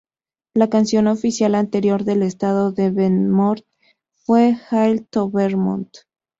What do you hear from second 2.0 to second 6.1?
del estado de Vermont fue "Hail to Vermont!".